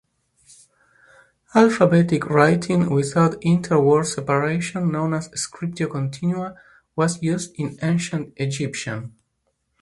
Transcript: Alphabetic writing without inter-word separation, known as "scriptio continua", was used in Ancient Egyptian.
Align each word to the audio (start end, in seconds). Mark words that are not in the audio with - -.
Alphabetic 1.53 2.25
writing 2.25 2.89
without 2.89 3.35
inter-word 3.43 4.07
separation, 4.07 4.91
known 4.91 5.13
as 5.13 5.29
"scriptio 5.29 5.87
continua", 5.91 6.55
was 6.95 7.21
used 7.21 7.53
in 7.59 7.77
Ancient 7.83 8.33
Egyptian. 8.37 9.15